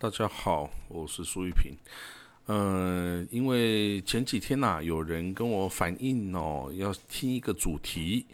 [0.00, 1.76] 大家好，我是苏玉平。
[2.46, 8.24] 呃，因为前几天呐，有人跟我反映哦，要听一个主题，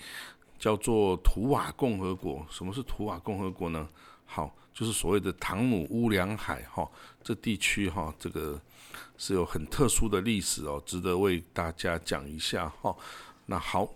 [0.59, 2.47] 叫做图瓦共和国。
[2.51, 3.89] 什么是图瓦共和国呢？
[4.27, 6.87] 好，就是所谓的唐努乌梁海哈，
[7.23, 8.61] 这地区哈，这个
[9.17, 12.95] 是有很特殊的历史哦，值得为大家讲一下哈。
[13.47, 13.89] 那好，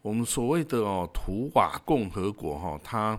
[0.00, 3.18] 我们所谓的哦，图瓦共和国哈，它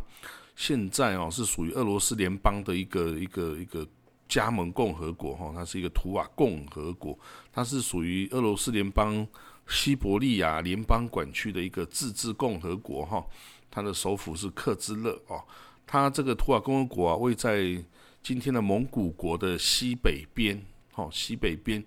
[0.55, 3.85] 现在哦是属于俄罗斯联邦的一个一个一个
[4.27, 7.17] 加盟共和国哈，它是一个图瓦共和国，
[7.51, 9.27] 它是属于俄罗斯联邦
[9.67, 13.25] 西伯利亚联邦管区的一个自治共和国哈，
[13.69, 15.43] 它的首府是克孜勒哦，
[15.85, 17.83] 它这个图瓦共和国啊位在
[18.21, 21.83] 今天的蒙古国的西北边哈，西北边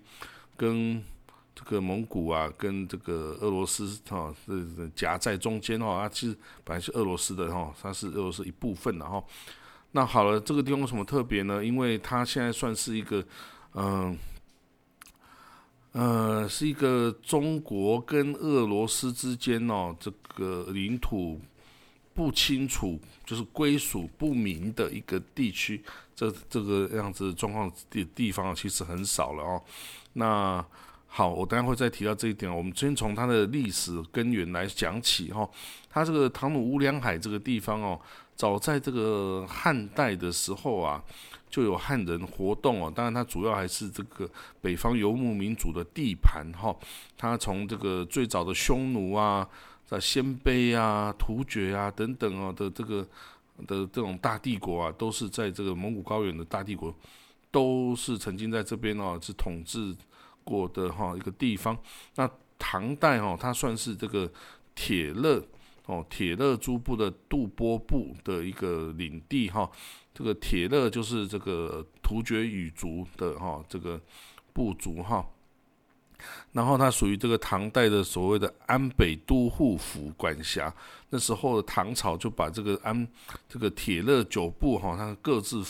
[0.55, 1.03] 跟。
[1.53, 9.21] 这个蒙古啊，跟这个俄罗斯哈，这夹在中间哈，它其实本来是俄罗斯的哈，它是俄罗斯一部分的哈。
[9.93, 11.63] 那好了，这个地方有什么特别呢？
[11.63, 13.23] 因为它现在算是一个，
[13.73, 14.17] 嗯，
[15.91, 21.39] 呃，是一个中国跟俄罗斯之间哦，这个领土
[22.13, 25.83] 不清楚，就是归属不明的一个地区。
[26.15, 29.61] 这这个样子状况地地方其实很少了哦。
[30.13, 30.63] 那
[31.07, 32.49] 好，我等下会再提到这一点。
[32.55, 35.49] 我们先从它的历史根源来讲起哈。
[35.89, 37.99] 它这个唐努乌梁海这个地方哦，
[38.35, 41.03] 早在这个汉代的时候啊，
[41.49, 42.91] 就有汉人活动哦。
[42.93, 44.29] 当然，它主要还是这个
[44.61, 46.75] 北方游牧民族的地盘哈。
[47.17, 49.47] 它从这个最早的匈奴啊、
[49.85, 53.01] 在鲜卑啊、突厥啊等等哦的这个
[53.67, 56.93] 的这种大帝国啊，都是在这个蒙古高原的大帝国，
[57.51, 59.95] 都是曾经在这边哦是统治。
[60.43, 61.77] 过的哈一个地方，
[62.15, 64.29] 那唐代哦，它算是这个
[64.73, 65.39] 铁勒
[65.85, 69.69] 哦，铁勒诸部的杜波部的一个领地哈。
[70.13, 73.99] 这个铁勒就是这个突厥语族的哈这个
[74.53, 75.25] 部族哈。
[76.51, 80.73] 然后它属于这个唐代的所谓的安北都护府管辖。
[81.09, 83.07] 那时候的唐朝就把这个安
[83.49, 85.63] 这个铁勒九部哈，它各自。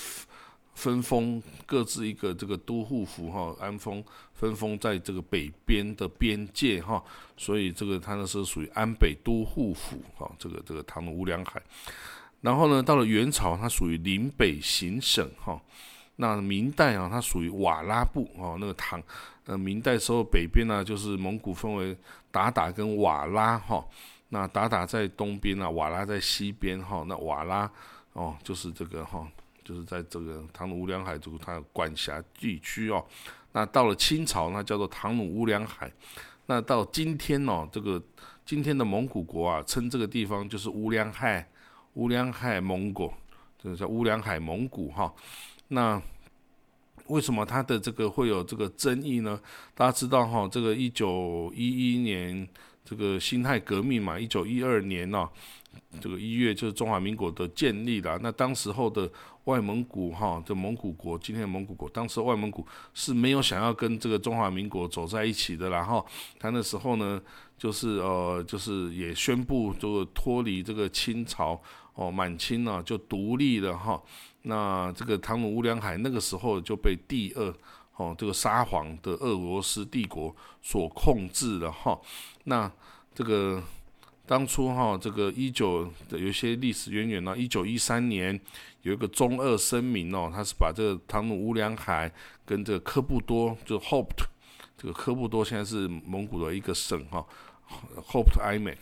[0.74, 7.04] 分封各自一个这个都护府哈，安封分封在这个北边的边界哈，
[7.38, 11.62] 所以这个它呢是属于安北都护府哈，这个这个唐努乌梁海。
[12.40, 15.62] 然后呢，到了元朝，它属于临北行省哈。
[16.16, 19.02] 那明代啊，它属于瓦拉部哦，那个唐
[19.46, 21.96] 呃明代时候北边呢就是蒙古分为
[22.32, 23.86] 鞑靼跟瓦拉哈。
[24.30, 27.04] 那鞑靼在东边啊，瓦拉在西边哈。
[27.08, 27.70] 那瓦拉
[28.14, 29.28] 哦就是这个哈。
[29.64, 33.06] 就是在这个唐努乌梁海族它管辖地区哦，
[33.52, 35.92] 那到了清朝，那叫做唐努乌梁海。
[36.48, 38.02] 那到今天哦，这个
[38.46, 41.48] 今天的蒙古国啊，称这个地方就是乌梁海，
[41.94, 43.14] 乌梁海蒙古，
[43.62, 45.14] 这个叫乌梁海蒙古哈。
[45.68, 46.02] 那
[47.08, 49.40] 为什么它的这个会有这个争议呢？
[49.76, 52.48] 大家知道哈，这个一九一一年
[52.84, 55.30] 这个辛亥革命嘛，一九一二年呢。
[56.00, 58.18] 这个一月就是中华民国的建立了。
[58.22, 59.10] 那当时候的
[59.46, 65.70] 外蒙古哈，这蒙古国，今天的蒙古国，当时外蒙古是没有想要跟这个中华民国走在一起的。
[65.70, 66.06] 然后
[66.40, 67.22] 他那时候呢，
[67.58, 71.62] 就是呃，就是也宣布这个脱离这个清朝
[71.94, 74.02] 哦，满清呢就独立了哈。
[74.44, 77.54] 那这个唐努乌梁海那个时候就被第二
[77.98, 82.00] 哦，这个沙皇的俄罗斯帝国所控制了哈。
[82.46, 82.72] 那
[83.14, 83.62] 这个。
[84.32, 87.38] 当初哈，这个一九的有些历史渊源呢。
[87.38, 88.40] 一九一三年
[88.82, 92.10] 有一个中二声明哦，他是把这个唐努乌梁海
[92.46, 94.24] 跟这个科布多，就 Hope，
[94.78, 97.26] 这个科布多现在是蒙古的一个省哈
[98.10, 98.80] ，Hope i m a c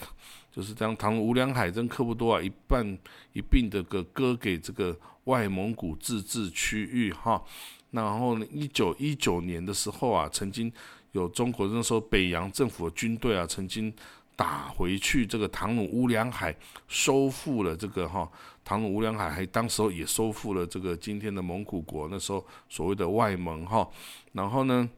[0.52, 2.86] 就是将唐努乌梁海跟科布多啊一半
[3.34, 7.44] 一并的个割给这个外蒙古自治区域哈。
[7.90, 10.72] 然后呢，一九一九年的时候啊，曾经
[11.14, 13.92] 有中国那时候北洋政府的军队啊，曾经。
[14.40, 16.56] 打回去这个唐努乌梁海，
[16.88, 18.32] 收复了这个哈
[18.64, 23.86] 唐努乌梁海，还当时候也收复了这个今天的蒙古国，那时候所谓的外蒙哈。
[24.32, 24.90] 然后呢，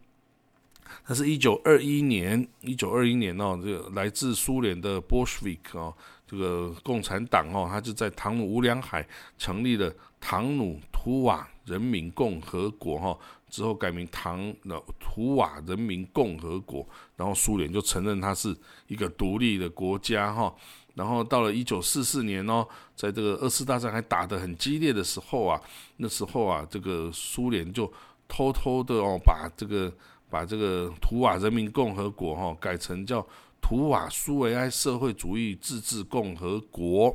[1.08, 5.92] 那是一九二一年，一九二一年哦，这个来自苏联的 Bolshevik 哦，
[6.28, 9.04] 这个共产党哦，他就在唐努乌梁海
[9.40, 13.18] 成立了唐努图瓦人民共和国哈。
[13.51, 16.88] 之后改名唐那图瓦人民共和国，
[17.18, 18.56] 然后苏联就承认它是
[18.88, 20.51] 一个独立的国家哈。
[20.95, 25.62] 然后到了一九四四年哦，在这个二次大战还打得很激烈的时候啊，
[25.98, 27.92] 那时候啊，这个苏联就
[28.27, 29.94] 偷偷的哦，把这个
[30.30, 33.25] 把这个图瓦人民共和国哈改成叫
[33.62, 37.13] 图瓦苏维埃社会主义自治共和国，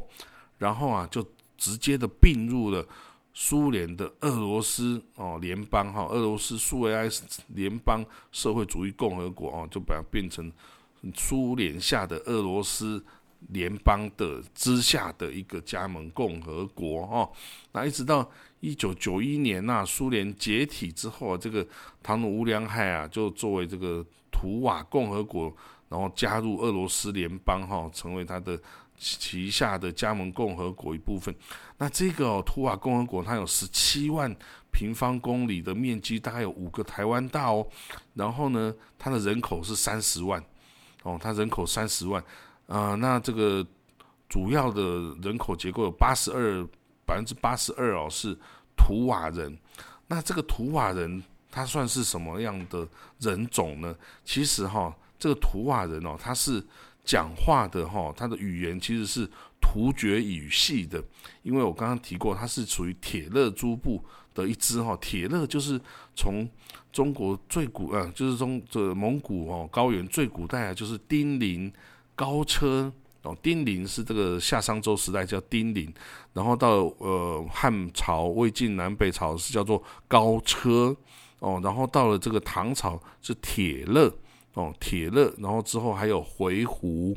[0.58, 2.86] 然后啊就直接的并入了。
[3.38, 7.06] 苏联的俄罗斯哦联邦哈，俄罗斯苏维埃
[7.48, 8.02] 联邦
[8.32, 10.50] 社会主义共和国哦，就把它变成
[11.14, 13.04] 苏联下的俄罗斯
[13.48, 17.30] 联邦的之下的一个加盟共和国哦。
[17.72, 18.26] 那一直到
[18.60, 21.64] 一九九一年呐，苏联解体之后啊，这个
[22.02, 24.02] 唐努乌梁海啊，就作为这个
[24.32, 25.54] 图瓦共和国，
[25.90, 28.58] 然后加入俄罗斯联邦哈，成为它的。
[28.98, 31.34] 旗下的加盟共和国一部分，
[31.76, 34.34] 那这个图瓦共和国它有十七万
[34.72, 37.66] 平方公里的面积，大概有五个台湾大哦。
[38.14, 40.42] 然后呢，它的人口是三十万
[41.02, 42.22] 哦，它人口三十万
[42.66, 42.94] 啊。
[42.94, 43.66] 那这个
[44.28, 46.66] 主要的人口结构有八十二
[47.04, 48.36] 百分之八十二哦是
[48.76, 49.56] 图瓦人。
[50.08, 52.88] 那这个图瓦人他算是什么样的
[53.18, 53.94] 人种呢？
[54.24, 56.64] 其实哈，这个图瓦人哦，他是。
[57.06, 59.26] 讲话的哈，它的语言其实是
[59.60, 61.02] 突厥语系的，
[61.42, 64.04] 因为我刚刚提过，它是属于铁勒诸部
[64.34, 64.98] 的一支哈。
[65.00, 65.80] 铁勒就是
[66.16, 66.46] 从
[66.92, 71.72] 中国最古呃，就是从这蒙古哦高原最古代啊，就是丁零
[72.16, 72.92] 高车
[73.22, 75.92] 哦，丁零是这个夏商周时代叫丁零，
[76.32, 80.96] 然后到呃汉朝魏晋南北朝是叫做高车
[81.38, 84.12] 哦，然后到了这个唐朝是铁勒。
[84.56, 87.14] 哦，铁勒，然后之后还有回鹘，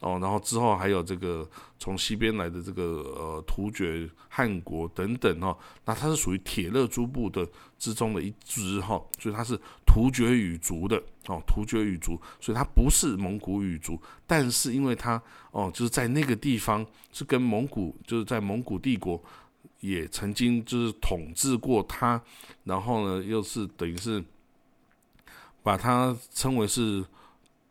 [0.00, 1.46] 哦，然后之后还有这个
[1.78, 2.82] 从西边来的这个
[3.14, 5.54] 呃突厥汗国等等哈，
[5.84, 7.46] 那它是属于铁勒诸部的
[7.78, 9.54] 之中的一支哈，所以它是
[9.84, 10.96] 突厥语族的
[11.26, 19.22] 哦，突厥语族，所以它不是蒙古语族，但是因为它哦就是在那个地方是跟蒙古就是在蒙古帝国
[19.80, 22.18] 也曾经就是统治过它，
[22.64, 24.24] 然后呢又是等于是。
[25.62, 27.04] 把它称为是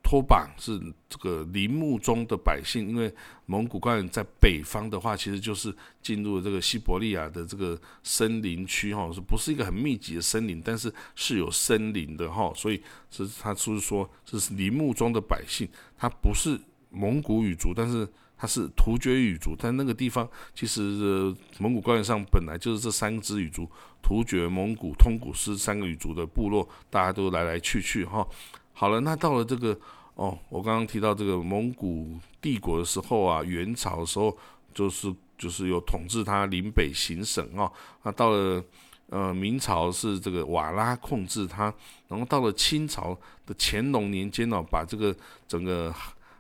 [0.04, 0.80] 托榜，是
[1.10, 2.88] 这个林木中的百姓。
[2.88, 3.14] 因为
[3.46, 10.62] 蒙古高原在北方的话，其实就是进入这个西伯利亚的这个森林区哈，是不是一个很密集的森林？
[10.64, 12.82] 但是是有森林的哈，所以
[13.12, 15.68] 是他就是说这是林木中的百姓，
[15.98, 16.60] 他不是
[16.90, 18.08] 蒙古语族，但是
[18.38, 19.56] 他是突厥语族。
[19.58, 23.70] 但那个地方其实蒙古高原上本来就是这三支语族。
[24.00, 28.26] 突厥、蒙古、通古斯三个语族的部落，大家都来来去去哈。
[28.72, 29.78] 好了，那到了这个
[30.14, 34.38] 哦，我刚刚提到这个蒙古帝国的时候啊，元朝的时候
[34.74, 37.70] 就是就是有统治它临北行省啊。
[38.04, 38.64] 那到了
[39.10, 41.74] 呃明朝是这个瓦剌控制它，
[42.08, 43.14] 然后到了清朝
[43.46, 45.14] 的乾隆年间呢，把这个
[45.50, 45.94] 整个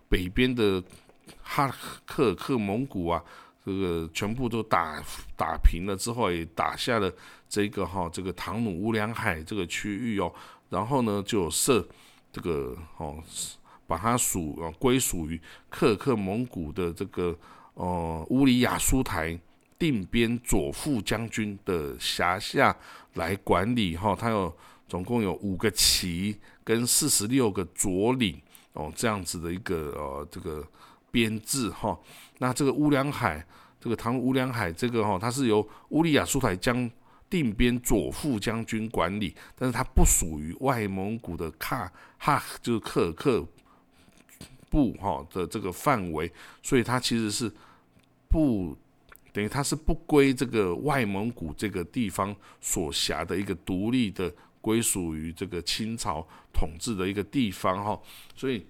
[0.07, 0.81] 北边的
[1.41, 1.73] 哈
[2.05, 3.23] 克克蒙古啊。
[3.65, 5.03] 这个全部都打
[5.35, 7.11] 打平了之后，也打下了
[7.49, 10.33] 这个哈这个唐努乌梁海这个区域哦，
[10.69, 11.85] 然后呢就设
[12.31, 13.21] 这个哦，
[13.85, 15.37] 把它属呃归属于
[15.69, 17.37] 克克蒙古的这个
[17.73, 19.37] 呃乌里雅苏台
[19.77, 22.73] 定边左副将军的辖下
[23.15, 24.55] 来管理哈，它有
[24.87, 28.41] 总共有五个旗跟四十六个左领
[28.71, 30.65] 哦这样子的一个呃这个
[31.17, 31.99] 编制哈。
[32.37, 33.43] 那这个乌梁海，
[33.81, 36.87] 这个唐乌梁海，这个哈，它是由乌利亚苏台将
[37.27, 43.43] 定边左副将军管理，但是它不属于外蒙古的喀哈，就是克尔克
[44.69, 46.31] 部哈的这个范围，
[46.61, 47.51] 所以它其实是
[48.29, 48.77] 不
[49.33, 54.31] 等于它是不归这个外蒙古这个地方所辖的一个独立的
[54.61, 57.99] 归属于这个清朝统治的一个地方哈，
[58.35, 58.63] 所以。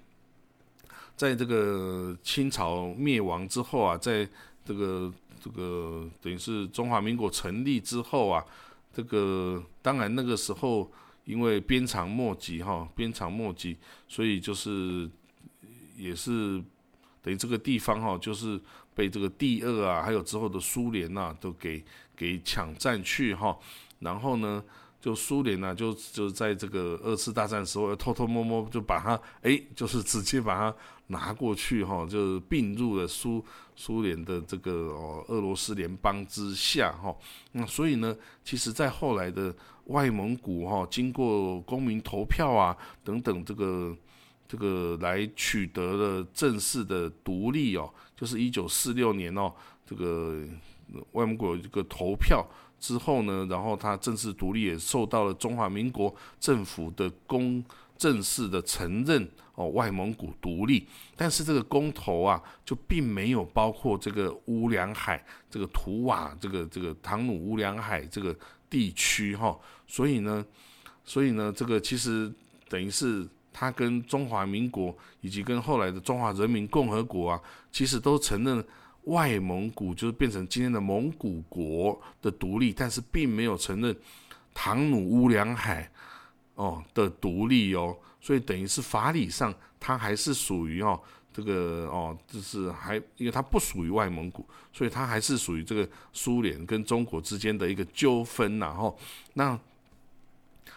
[1.17, 4.25] 在这个清朝灭亡之后啊，在
[4.63, 8.45] 这个这个等于是中华民国成立之后啊，
[8.93, 10.89] 这个当然那个时候
[11.25, 13.75] 因为鞭长莫及哈，鞭长莫及，
[14.07, 15.09] 所以就是
[15.97, 16.63] 也是
[17.21, 18.61] 等于这个地方哈，就是
[18.93, 21.83] 被这个第二啊，还有之后的苏联呐，都给
[22.15, 23.57] 给抢占去哈，
[23.99, 24.63] 然后呢。
[24.99, 30.75] 就苏联呢，就就在这个二次大战时候，偷偷摸摸就把它，哎，就是直接把它
[31.07, 33.43] 拿过去哈，就并入了苏
[33.75, 37.15] 苏联的这个哦俄罗斯联邦之下哈。
[37.51, 43.95] 那所以呢，其实，在后来的外蒙古哈，经过公民投票啊等等，这个
[44.47, 49.53] 这个来取得了正式的独立哦，就是一九四六年哦，
[49.85, 50.43] 这个
[51.11, 52.45] 外蒙古这个投票。
[52.79, 57.63] 之后呢，然后他正式独立，也受到了中华民国政府的公
[57.97, 60.85] 正式的承认哦，外蒙古独立。
[61.15, 68.35] 但是这个公投啊，就并没有包括这个乌梁海、这个图瓦、这个这个唐努乌梁海这个
[68.69, 69.57] 地区哈。
[69.87, 70.45] 所以呢，
[71.03, 72.31] 所以呢，这个其实
[72.69, 77.41] 等于是他跟中华民国以及跟后来的中华人民共和国啊，
[77.71, 78.63] 其实都承认
[79.07, 83.95] 外蒙古就是变成今天的蒙古国的独立，但是并没有承认
[84.53, 85.89] 唐努乌梁海
[86.55, 98.97] 哦的独立哦，所以等于是法理上它还是属于哦这个哦就是还因为它不属于外蒙古，所以它还是属于这个苏联跟中国之间的一个纠纷然后
[99.33, 99.57] 那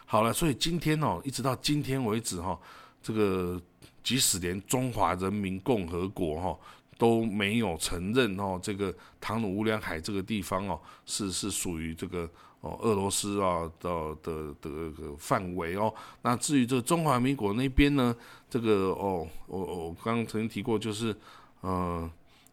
[0.06, 2.56] 好了，所以今天哦一直到今天为止哈，
[3.02, 3.60] 这个
[4.04, 6.58] 即使连中华人民共和国哈。
[7.00, 12.28] 都没有承认哦，这个唐努乌梁海这个地方哦，是是属于这个
[12.60, 14.70] 哦俄罗斯啊的的的
[15.18, 15.90] 范围哦。
[16.20, 18.14] 那至于这个中华民国那边呢，
[18.50, 21.16] 这个哦，我我刚刚曾经提过，就是
[21.62, 22.08] 呃，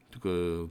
[0.10, 0.66] 这个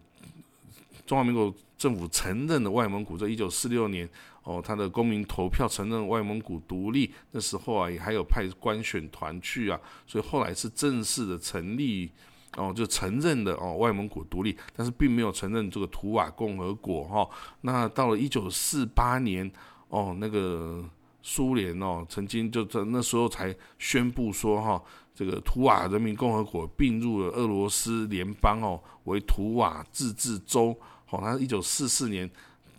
[1.04, 4.08] 中华民国政府承认的外蒙古，在一九四六年
[4.44, 12.10] 哦，他的公民投票承认外蒙古独立，那时候啊，也还有派官选团去啊，所以后来是正式的成立。
[12.56, 17.28] 哦，就承认的哦，外蒙古独立，但是并没有承认这个图瓦共和国哈。
[17.60, 19.50] 那到了一九四八年，
[19.88, 20.82] 哦，那个
[21.22, 24.82] 苏联哦，曾经就在那时候才宣布说哈，
[25.14, 30.74] 这个图瓦人民共和国并入了俄罗斯联邦哦，为图瓦自治州。
[31.04, 32.30] 好，他一九四四年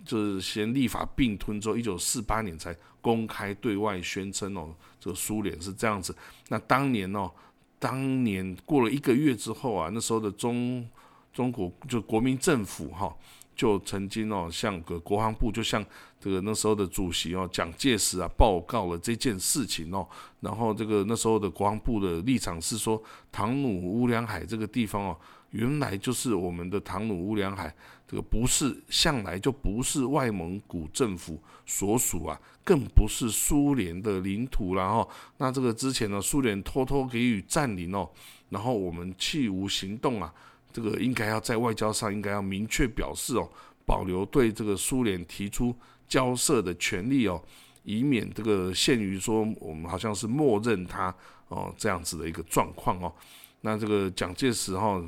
[0.04, 6.12] 就是先立法并吞之后，一九四八年才公开对外宣称哦，这个苏联是这样子。
[6.48, 7.30] 那当年哦。
[7.78, 10.86] 当年过了一个月之后啊，那时候的中
[11.32, 13.14] 中国就国民政府哈，
[13.54, 15.84] 就曾经哦向个国防部，就向
[16.20, 20.06] 这个那时候的主席哦蒋介石啊报告了这件事情哦，
[20.40, 25.16] 然后这个那时候的国防部的立场是说，唐努乌梁海这个地方哦。
[25.52, 27.74] 原来就是我们的唐努乌梁海，
[28.10, 38.08] 这个不是向来就不是外蒙古政府所属啊，更不是苏联的领土然后，那这个之前呢，苏联偷偷给予占领哦，
[38.48, 40.32] 然后我们弃无行动啊，
[40.72, 43.46] 这个应该要在外交上应该要明确表示哦，
[43.84, 45.76] 保留对这个苏联提出
[46.08, 47.38] 交涉的权利哦，
[47.84, 51.14] 以免这个限于说我们好像是默认他
[51.48, 53.12] 哦这样子的一个状况哦。
[53.60, 54.98] 那这个蒋介石哈。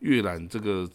[0.00, 0.88] 阅览这个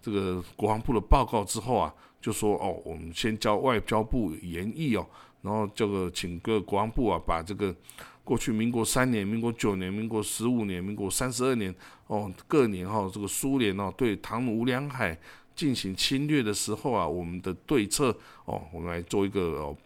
[0.00, 5.06] 这个国防部的报告之后啊，就说哦，我们先交外交部研议哦，
[5.42, 7.74] 然后这个请个国防部啊，把这个
[8.22, 11.74] 过去民国三年、民国九年、民国十五年、民国三十二年
[12.06, 15.18] 哦各年哈，这个苏联哦对唐努乌梁海
[15.54, 19.76] 进行侵略的时候啊，我们的对策哦，我们来做一个哦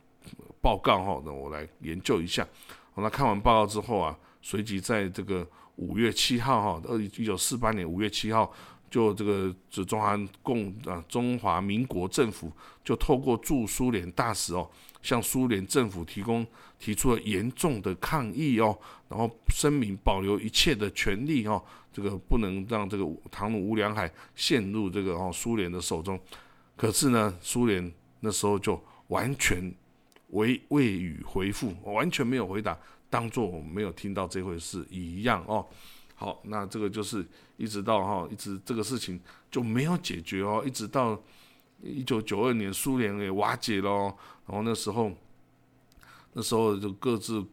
[0.61, 2.47] 报告哈，那我来研究一下。
[2.95, 5.47] 那看完报告之后啊，随即在这个。
[5.77, 8.53] 五月七号，哈，二一九四八年五月七号，
[8.93, 12.53] 就这个，就中华共啊，中华民国政府
[12.85, 14.69] 就透过驻苏联大使哦，
[15.01, 16.47] 向苏联政府提供
[16.79, 26.21] 提出了严重的抗议哦，然后声明保留一切的权利哦，这个不能让这个唐努乌梁海陷入这个哦苏联的手中。
[26.77, 29.75] 可是呢，苏联那时候就完全
[30.29, 32.79] 未未予回复，完全没有回答。
[33.09, 35.67] 当做我们没有听到这回事一样哦。
[36.23, 37.27] 好，那这个就是
[37.57, 41.21] 一直到哈，一直这个事情就没有解决哦，一直到
[41.83, 43.91] 一九九二年苏联给瓦解了，
[44.47, 45.11] 然后那时候
[46.33, 47.45] 那时候就各自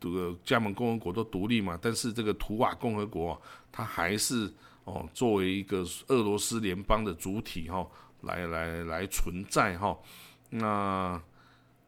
[0.00, 3.38] 这个加盟共和国都独立嘛，但是这个图瓦共和国
[3.70, 4.50] 它还是
[4.84, 7.86] 哦作为一个俄罗斯联邦的主体哈，
[8.22, 9.94] 来来来存在哈，
[10.48, 11.22] 那。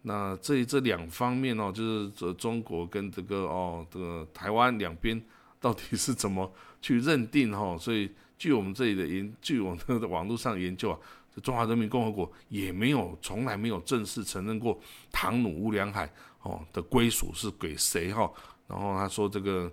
[0.03, 5.21] 那这这两方面哦，就是这中国跟这个哦，这个台湾两边
[5.61, 7.77] 到底是怎么去认定哈？
[7.79, 10.99] 所以据我们这里的研，据我们的网络上研究啊，
[11.43, 14.79] 中华人民共和国也没有从来没有正式承认过
[15.11, 16.11] 唐努乌梁海
[16.43, 18.31] 哦的归属是给谁哈？
[18.67, 19.73] 然后他说这个，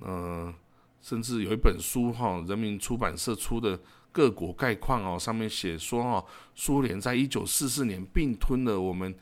[0.00, 0.54] 嗯，
[1.00, 3.78] 甚至有一本书哈，人民出版社出的。
[4.10, 6.24] 各国概况哦，上面写说哦，
[6.54, 9.14] 苏联在一九四四年并吞了我们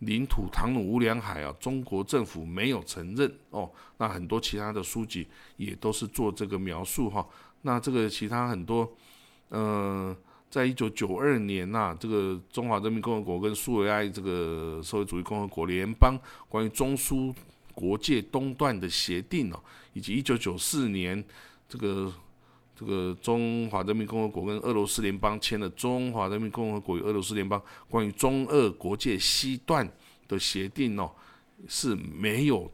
[0.00, 3.70] 领土唐努乌梁海啊，中国政府没有承认哦。
[3.98, 5.26] 那很多其他的书籍
[5.56, 7.26] 也都是做这个描述哈。
[7.62, 8.90] 那这个其他很多，
[9.50, 10.16] 嗯，
[10.50, 17.34] 在一九九二年呐，这个中华人民共和国跟苏维埃这个社会主义共和国联邦关于中苏
[17.74, 19.60] 国界东段的协定哦，
[19.94, 21.24] 以及一九九四年
[21.68, 22.12] 这个。
[22.78, 29.90] 这个中华人民共和国跟俄罗斯联邦签了《中华人民共和国与俄罗斯联邦关于中俄国界西段
[30.28, 31.10] 的协定》哦，
[31.66, 32.70] 是没有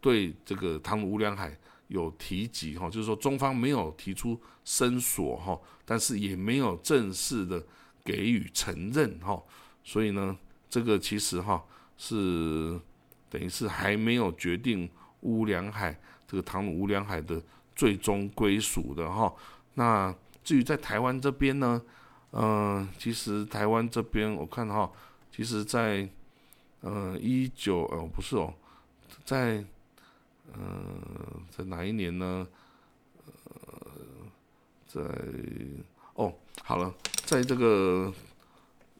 [0.00, 7.64] 对这个唐努乌梁海有提及哈，就是说中方没有提出申索哈，但是也没有正式的
[8.04, 9.40] 给予承认哈，
[9.84, 10.36] 所以呢，
[10.68, 11.64] 这个其实哈
[11.96, 12.76] 是
[13.30, 14.90] 等于是还没有决定
[15.20, 17.40] 乌梁海这个唐努乌梁海的。
[17.78, 19.32] 最终归属的哈，
[19.74, 21.80] 那至于在台湾这边呢，
[22.32, 24.90] 嗯，其实台湾这边我看哈，
[25.30, 26.08] 其实在
[26.80, 28.52] 呃一九哦不是哦，
[29.24, 29.64] 在
[30.52, 30.60] 呃
[31.50, 32.48] 在哪一年呢？
[33.24, 33.92] 呃，
[34.88, 35.00] 在
[36.14, 36.92] 哦好了，
[37.26, 38.12] 在这个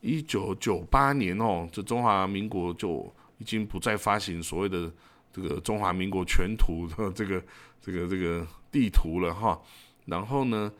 [0.01, 4.89] 一九九八年哦，这中华民国就已经不再发行所谓的
[5.33, 7.43] 这个中华民国全图的这个
[7.83, 9.61] 这个这个地图了哈。
[10.07, 10.73] 然后呢，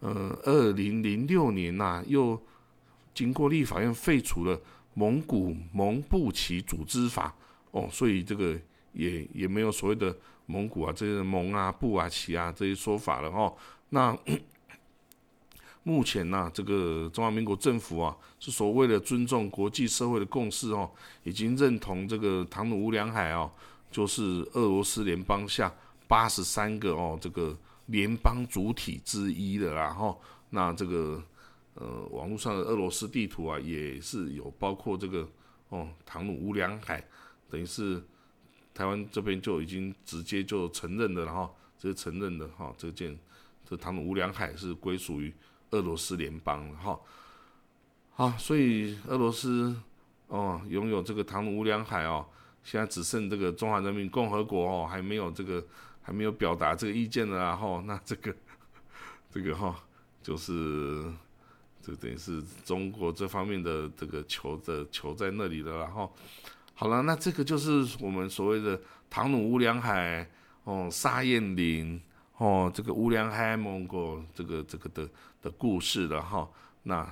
[0.00, 2.40] 呃，二零零六年呐，又
[3.14, 4.60] 经过立法院废除了
[4.94, 7.34] 蒙古蒙布旗组织法
[7.70, 8.58] 哦，所以这个
[8.92, 10.14] 也也没有所谓的
[10.46, 13.52] 蒙古啊这些蒙啊布啊旗啊这些说法了哈。
[13.88, 14.16] 那
[15.82, 20.90] 目前呢，这个中华民国政府啊，是所谓的尊重国际社会的共识哦，
[21.24, 23.50] 已经认同这个唐努乌梁海哦，
[23.90, 24.22] 就是
[24.54, 25.72] 俄罗斯联邦下
[26.14, 30.16] 八十三个哦这个联邦主体之一的啦哈。
[30.50, 31.20] 那这个
[31.74, 35.28] 呃网络上的俄罗斯地图啊，也是有包括这个
[35.70, 37.04] 哦唐努乌梁海，
[37.50, 38.00] 等于是
[38.72, 43.18] 台湾这边就已经直接就承认的了哈，直接承认的哈，这件
[43.68, 45.34] 这唐努乌梁海是归属于。
[45.70, 46.96] 俄罗斯联邦哈，
[48.12, 49.74] 好，所以俄罗斯
[50.28, 52.24] 哦拥有这个唐努乌梁海哦，
[52.62, 55.66] 现在只剩这个中华人民共和国哦还没有这个
[56.04, 58.32] 还没有表达这个意见的然后 那这个
[59.32, 59.74] 这个哈
[60.22, 61.12] 就是
[61.82, 66.14] 这等于是中国这方面的这个球的球在那里了然后
[66.74, 68.80] 好了，那这个就是我们所谓的
[69.10, 70.30] 唐努乌梁海
[70.62, 72.00] 哦沙燕林。
[72.36, 75.08] 哦，这个乌梁海蒙古这个这个的
[75.40, 76.50] 的故事了哈，
[76.82, 77.08] 那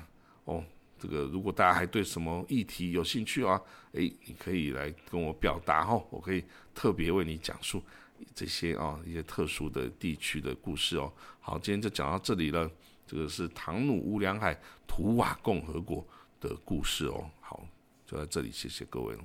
[0.46, 0.64] 哦，
[0.99, 3.58] 这个如果大家还对什么议题有兴趣啊，
[3.92, 6.42] 诶，你可以来跟我表达哈，我可以
[6.75, 7.80] 特别为你讲述
[8.35, 11.12] 这些啊一些特殊的地区的故事哦。
[11.41, 12.71] 好，今天就讲到这里了，
[13.07, 16.07] 这个是唐努乌梁海图瓦共和国
[16.41, 17.31] 的故事哦。
[17.41, 17.67] 好，
[18.07, 19.25] 就在这里，谢谢各位了。